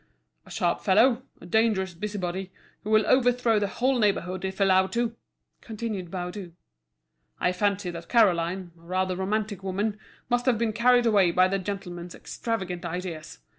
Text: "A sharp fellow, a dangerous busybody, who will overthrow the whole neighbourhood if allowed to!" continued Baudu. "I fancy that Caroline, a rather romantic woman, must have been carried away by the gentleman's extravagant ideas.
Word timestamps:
"A 0.47 0.49
sharp 0.49 0.81
fellow, 0.81 1.21
a 1.39 1.45
dangerous 1.45 1.93
busybody, 1.93 2.51
who 2.83 2.89
will 2.89 3.05
overthrow 3.05 3.59
the 3.59 3.67
whole 3.67 3.99
neighbourhood 3.99 4.43
if 4.43 4.59
allowed 4.59 4.91
to!" 4.93 5.15
continued 5.61 6.09
Baudu. 6.09 6.53
"I 7.39 7.51
fancy 7.51 7.91
that 7.91 8.09
Caroline, 8.09 8.71
a 8.75 8.81
rather 8.81 9.15
romantic 9.15 9.61
woman, 9.61 9.99
must 10.27 10.47
have 10.47 10.57
been 10.57 10.73
carried 10.73 11.05
away 11.05 11.29
by 11.29 11.47
the 11.47 11.59
gentleman's 11.59 12.15
extravagant 12.15 12.83
ideas. 12.83 13.41